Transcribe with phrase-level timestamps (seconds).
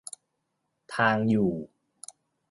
[0.93, 1.51] ทางอยู่